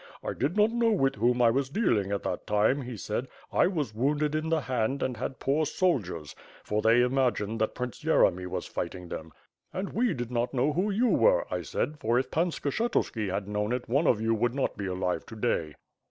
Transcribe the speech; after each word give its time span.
'I 0.23 0.33
did 0.33 0.57
not 0.57 0.71
know 0.71 0.89
with 0.93 1.13
whom 1.13 1.43
I 1.43 1.51
was 1.51 1.69
dealing 1.69 2.11
at 2.11 2.23
that 2.23 2.47
time,' 2.47 2.81
he 2.81 2.97
said, 2.97 3.27
'I 3.53 3.67
was 3.67 3.93
wounded 3.93 4.33
in 4.33 4.49
the 4.49 4.61
hand 4.61 5.03
and 5.03 5.15
had 5.15 5.37
poor 5.37 5.63
soldiers; 5.63 6.35
for 6.63 6.81
they 6.81 7.03
imagined 7.03 7.61
that 7.61 7.75
Prince 7.75 8.03
Yeremy 8.03 8.47
was 8.47 8.65
fighting 8.65 9.03
WITH 9.03 9.11
FIRE 9.11 9.19
AND 9.21 9.29
SWORD. 9.29 9.33
t^yc^ 9.33 9.33
them.' 9.33 9.79
'And 9.79 9.93
we 9.93 10.13
did 10.15 10.31
not 10.31 10.55
know 10.55 10.73
who 10.73 10.89
you 10.89 11.09
were/ 11.09 11.45
I 11.53 11.61
said, 11.61 11.99
'for 11.99 12.17
if 12.17 12.31
Pan 12.31 12.47
Skshetuski 12.49 13.31
had 13.31 13.47
known 13.47 13.71
it, 13.71 13.87
one 13.87 14.07
of 14.07 14.19
you 14.19 14.33
would 14.33 14.55
not 14.55 14.75
be 14.75 14.87
alive 14.87 15.23
to 15.27 15.35
day.' 15.35 15.75